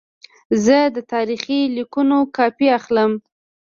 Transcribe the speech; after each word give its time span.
زه 0.63 0.77
د 0.95 0.97
تاریخي 1.13 1.59
لیکونو 1.77 2.17
کاپي 2.37 2.67
اخلم. 2.79 3.11